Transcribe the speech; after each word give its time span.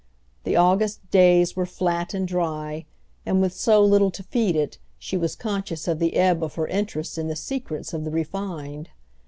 The 0.45 0.55
August 0.55 1.07
days 1.11 1.55
were 1.55 1.67
flat 1.67 2.15
and 2.15 2.27
dry, 2.27 2.85
and, 3.23 3.39
with 3.39 3.53
so 3.53 3.85
little 3.85 4.09
to 4.09 4.23
feed 4.23 4.55
it, 4.55 4.79
she 4.97 5.15
was 5.15 5.35
conscious 5.35 5.87
of 5.87 5.99
the 5.99 6.15
ebb 6.15 6.43
of 6.43 6.55
her 6.55 6.65
interest 6.65 7.19
in 7.19 7.27
the 7.27 7.35
secrets 7.35 7.93
of 7.93 8.03
the 8.03 8.09
refined. 8.09 8.89